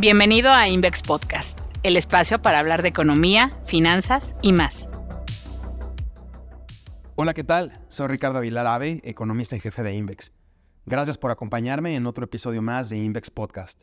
[0.00, 4.88] Bienvenido a Invex Podcast, el espacio para hablar de economía, finanzas y más.
[7.16, 7.72] Hola, ¿qué tal?
[7.88, 10.30] Soy Ricardo Aguilar Ave, economista y jefe de Invex.
[10.86, 13.82] Gracias por acompañarme en otro episodio más de Invex Podcast.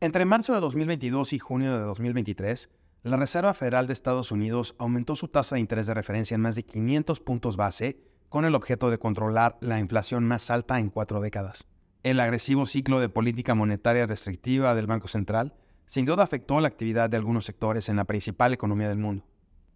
[0.00, 2.68] Entre marzo de 2022 y junio de 2023,
[3.04, 6.56] la Reserva Federal de Estados Unidos aumentó su tasa de interés de referencia en más
[6.56, 11.22] de 500 puntos base con el objeto de controlar la inflación más alta en cuatro
[11.22, 11.66] décadas.
[12.04, 17.10] El agresivo ciclo de política monetaria restrictiva del Banco Central sin duda afectó la actividad
[17.10, 19.24] de algunos sectores en la principal economía del mundo.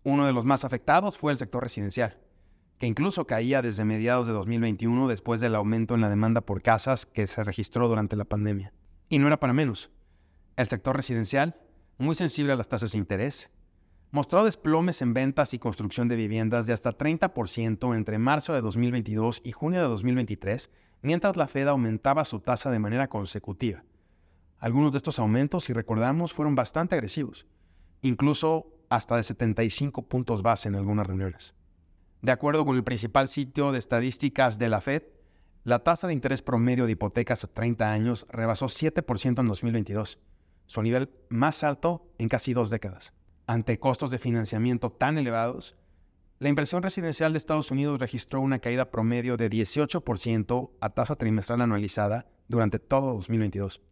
[0.04, 2.18] Uno de los más afectados fue el sector residencial,
[2.78, 7.06] que incluso caía desde mediados de 2021 después del aumento en la demanda por casas
[7.06, 8.72] que se registró durante la pandemia.
[9.08, 9.90] Y no era para menos.
[10.56, 11.56] El sector residencial,
[11.98, 13.50] muy sensible a las tasas de interés,
[14.12, 19.40] mostró desplomes en ventas y construcción de viviendas de hasta 30% entre marzo de 2022
[19.42, 20.70] y junio de 2023
[21.00, 23.84] mientras la Fed aumentaba su tasa de manera consecutiva.
[24.58, 27.46] Algunos de estos aumentos, si recordamos, fueron bastante agresivos,
[28.02, 31.54] incluso hasta de 75 puntos base en algunas reuniones.
[32.20, 35.04] De acuerdo con el principal sitio de estadísticas de la Fed,
[35.64, 40.18] la tasa de interés promedio de hipotecas a 30 años rebasó 7% en 2022,
[40.66, 43.14] su nivel más alto en casi dos décadas.
[43.52, 45.76] Ante costos de financiamiento tan elevados,
[46.38, 51.60] la inversión residencial de Estados Unidos registró una caída promedio de 18% a tasa trimestral
[51.60, 53.82] anualizada durante todo 2022.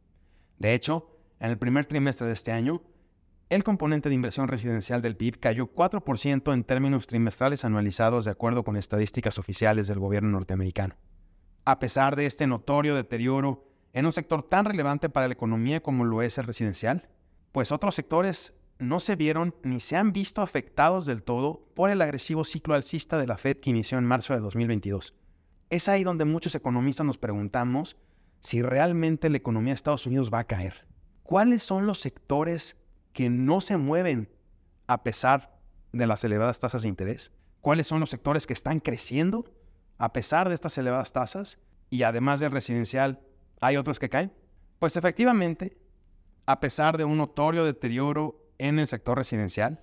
[0.59, 2.81] De hecho, en el primer trimestre de este año,
[3.51, 8.65] el componente de inversión residencial del PIB cayó 4% en términos trimestrales anualizados de acuerdo
[8.65, 10.97] con estadísticas oficiales del gobierno norteamericano.
[11.67, 16.07] A pesar de este notorio deterioro en un sector tan relevante para la economía como
[16.07, 17.11] lo es el residencial,
[17.53, 22.03] pues otros sectores no se vieron ni se han visto afectados del todo por el
[22.03, 25.15] agresivo ciclo alcista de la Fed que inició en marzo de 2022.
[25.69, 27.97] Es ahí donde muchos economistas nos preguntamos
[28.41, 30.87] si realmente la economía de Estados Unidos va a caer.
[31.23, 32.77] ¿Cuáles son los sectores
[33.13, 34.31] que no se mueven
[34.87, 35.61] a pesar
[35.93, 37.33] de las elevadas tasas de interés?
[37.61, 39.45] ¿Cuáles son los sectores que están creciendo
[39.99, 41.59] a pesar de estas elevadas tasas?
[41.91, 43.21] Y además del residencial,
[43.61, 44.33] ¿hay otros que caen?
[44.79, 45.77] Pues efectivamente,
[46.47, 49.81] a pesar de un notorio deterioro en el sector residencial.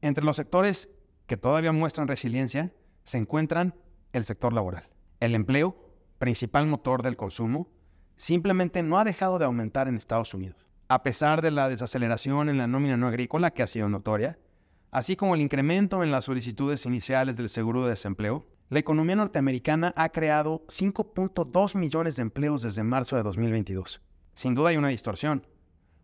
[0.00, 0.88] Entre los sectores
[1.26, 2.72] que todavía muestran resiliencia
[3.04, 3.74] se encuentran
[4.12, 4.88] el sector laboral.
[5.18, 5.76] El empleo,
[6.18, 7.68] principal motor del consumo,
[8.16, 10.66] simplemente no ha dejado de aumentar en Estados Unidos.
[10.88, 14.38] A pesar de la desaceleración en la nómina no agrícola que ha sido notoria,
[14.92, 19.92] así como el incremento en las solicitudes iniciales del seguro de desempleo, la economía norteamericana
[19.96, 24.00] ha creado 5.2 millones de empleos desde marzo de 2022.
[24.34, 25.44] Sin duda hay una distorsión,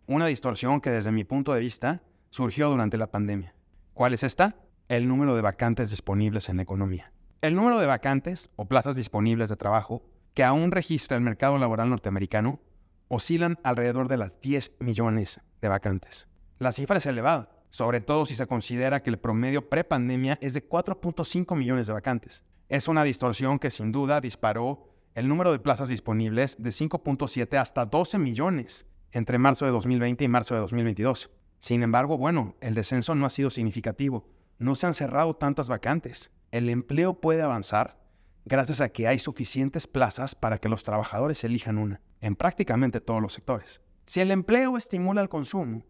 [0.06, 3.55] una distorsión que desde mi punto de vista surgió durante la pandemia.
[3.93, 4.56] ¿Cuál es esta?
[4.89, 7.12] El número de vacantes disponibles en economía.
[7.41, 10.03] El número de vacantes o plazas disponibles de trabajo
[10.34, 12.61] que aún registra el mercado laboral norteamericano
[13.09, 16.28] oscilan alrededor de las 10 millones de vacantes.
[16.59, 20.69] La cifra es elevada, sobre todo si se considera que el promedio prepandemia es de
[20.69, 22.44] 4.5 millones de vacantes.
[22.69, 27.87] Es una distorsión que sin duda disparó el número de plazas disponibles de 5.7 hasta
[27.87, 31.31] 12 millones entre marzo de 2020 y marzo de 2022.
[31.59, 34.28] Sin embargo, bueno, el descenso no ha sido significativo.
[34.59, 36.31] No se han cerrado tantas vacantes.
[36.50, 37.99] El empleo puede avanzar
[38.44, 43.22] gracias a que hay suficientes plazas para que los trabajadores elijan una, en prácticamente todos
[43.22, 43.81] los sectores.
[44.05, 45.82] Si el empleo estimula el consumo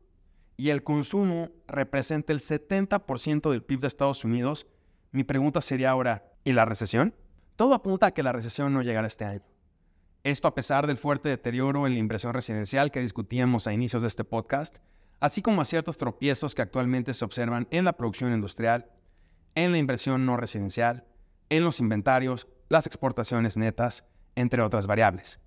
[0.56, 4.68] y el consumo representa el 70% del PIB de Estados Unidos,
[5.10, 7.12] mi pregunta sería ahora, ¿y la recesión?
[7.56, 9.42] Todo apunta a que la recesión no llegará este año.
[10.26, 14.08] Esto a pesar del fuerte deterioro en la inversión residencial que discutíamos a inicios de
[14.08, 14.78] este podcast,
[15.20, 18.90] así como a ciertos tropiezos que actualmente se observan en la producción industrial,
[19.54, 21.04] en la inversión no residencial,
[21.48, 24.04] en los inventarios, las exportaciones netas,
[24.34, 25.38] entre otras variables.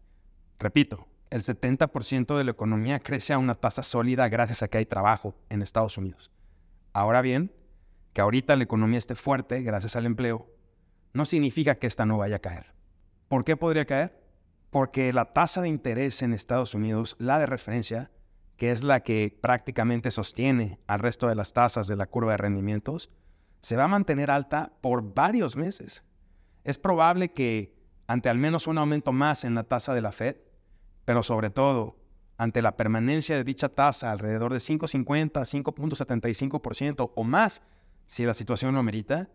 [0.59, 4.85] Repito, el 70% de la economía crece a una tasa sólida gracias a que hay
[4.85, 6.31] trabajo en Estados Unidos.
[6.93, 7.51] Ahora bien,
[8.13, 10.47] que ahorita la economía esté fuerte gracias al empleo,
[11.11, 12.67] no significa que esta no vaya a caer.
[13.27, 14.28] ¿Por qué podría caer?
[14.69, 18.11] Porque la tasa de interés en Estados Unidos, la de referencia,
[18.57, 22.37] que es la que prácticamente sostiene al resto de las tasas de la curva de
[22.37, 23.09] rendimientos,
[23.61, 26.03] se va a mantener alta por varios meses.
[26.63, 27.73] Es probable que
[28.07, 30.37] ante al menos un aumento más en la tasa de la Fed,
[31.05, 31.97] pero sobre todo
[32.37, 35.31] ante la permanencia de dicha tasa alrededor de 5.50,
[35.63, 37.61] 5.75% o más,
[38.07, 39.29] si la situación lo merita,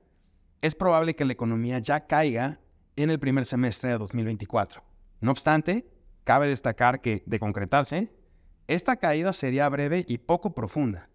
[0.63, 2.61] es probable que la economía ya caiga
[2.97, 4.94] en el primer semestre de 2024.
[5.25, 5.87] No obstante,
[6.25, 8.13] cabe destacar que, de concretarse,
[8.67, 11.09] esta caída sería breve y poco profunda.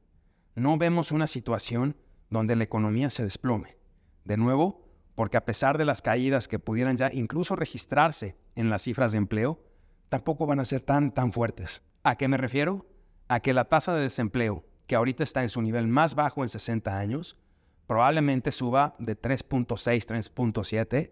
[0.56, 1.96] No vemos una situación
[2.32, 3.78] donde la economía se desplome.
[4.26, 4.84] De nuevo,
[5.14, 9.20] porque a pesar de las caídas que pudieran ya incluso registrarse en las cifras de
[9.20, 9.64] empleo,
[10.10, 11.84] tampoco van a ser tan, tan fuertes.
[12.02, 12.88] ¿A qué me refiero?
[13.28, 16.50] a que la tasa de desempleo, que ahorita está en su nivel más bajo en
[16.50, 17.38] 60 años,
[17.86, 21.12] probablemente suba de 3.6, 3.7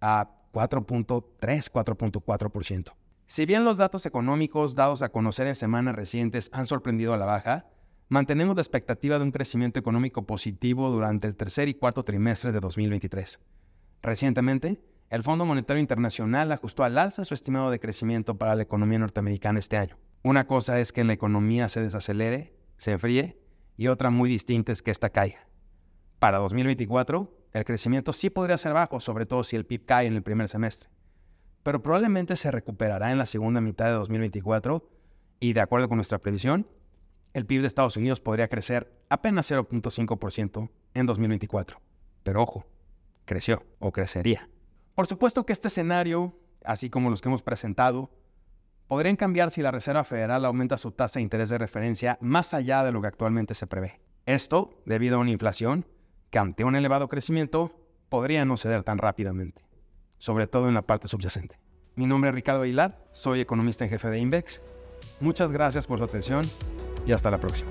[0.00, 2.92] a 4.3, 4.4%.
[3.26, 7.26] Si bien los datos económicos dados a conocer en semanas recientes han sorprendido a la
[7.26, 7.66] baja,
[8.08, 12.60] mantenemos la expectativa de un crecimiento económico positivo durante el tercer y cuarto trimestre de
[12.60, 13.38] 2023.
[14.02, 14.80] Recientemente,
[15.10, 19.58] el Fondo Monetario Internacional ajustó al alza su estimado de crecimiento para la economía norteamericana
[19.58, 19.96] este año.
[20.22, 23.38] Una cosa es que la economía se desacelere, se enfríe,
[23.76, 25.46] y otra muy distinta es que ésta caiga.
[26.18, 30.14] Para 2024, el crecimiento sí podría ser bajo, sobre todo si el PIB cae en
[30.14, 30.90] el primer semestre
[31.68, 34.88] pero probablemente se recuperará en la segunda mitad de 2024
[35.38, 36.66] y de acuerdo con nuestra previsión,
[37.34, 41.78] el PIB de Estados Unidos podría crecer apenas 0.5% en 2024.
[42.22, 42.66] Pero ojo,
[43.26, 44.48] creció o crecería.
[44.94, 46.34] Por supuesto que este escenario,
[46.64, 48.10] así como los que hemos presentado,
[48.86, 52.82] podrían cambiar si la Reserva Federal aumenta su tasa de interés de referencia más allá
[52.82, 54.00] de lo que actualmente se prevé.
[54.24, 55.86] Esto debido a una inflación
[56.30, 57.72] que ante un elevado crecimiento
[58.08, 59.68] podría no ceder tan rápidamente
[60.18, 61.58] sobre todo en la parte subyacente.
[61.94, 64.60] Mi nombre es Ricardo Aguilar, soy economista en jefe de Invex.
[65.20, 66.48] Muchas gracias por su atención
[67.06, 67.70] y hasta la próxima.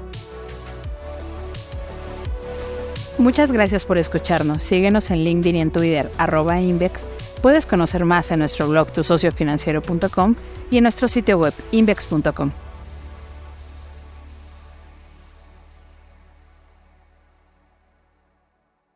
[3.18, 4.62] Muchas gracias por escucharnos.
[4.62, 7.08] Síguenos en LinkedIn y en Twitter, arroba Invex.
[7.42, 10.36] Puedes conocer más en nuestro blog tusociofinanciero.com
[10.70, 12.52] y en nuestro sitio web invex.com.